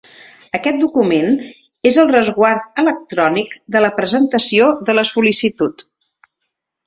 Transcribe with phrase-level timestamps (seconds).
[0.59, 1.35] Aquest document
[1.89, 5.85] és el resguard electrònic de la presentació de la sol·licitud.